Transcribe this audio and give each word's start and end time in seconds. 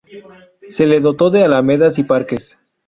Se 0.67 0.87
le 0.87 0.99
dotó 0.99 1.29
de 1.29 1.43
alamedas 1.43 1.99
y 1.99 2.03
parques. 2.03 2.57